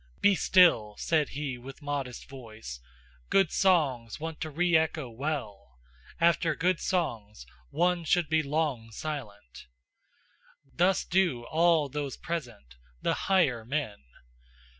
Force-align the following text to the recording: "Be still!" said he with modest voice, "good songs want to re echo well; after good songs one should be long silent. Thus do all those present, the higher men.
"Be 0.19 0.33
still!" 0.33 0.95
said 0.97 1.29
he 1.37 1.59
with 1.59 1.83
modest 1.83 2.27
voice, 2.27 2.79
"good 3.29 3.51
songs 3.51 4.19
want 4.19 4.41
to 4.41 4.49
re 4.49 4.75
echo 4.75 5.11
well; 5.11 5.77
after 6.19 6.55
good 6.55 6.79
songs 6.79 7.45
one 7.69 8.03
should 8.03 8.27
be 8.27 8.41
long 8.41 8.89
silent. 8.89 9.67
Thus 10.65 11.05
do 11.05 11.43
all 11.43 11.87
those 11.87 12.17
present, 12.17 12.77
the 13.03 13.13
higher 13.29 13.63
men. 13.63 13.99